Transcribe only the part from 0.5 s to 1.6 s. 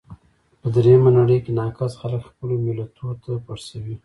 په درېیمه نړۍ کې